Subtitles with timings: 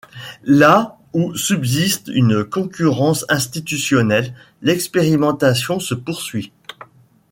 [0.45, 6.51] Là où subsiste une concurrence institutionnelle, l’expérimentation se poursuit.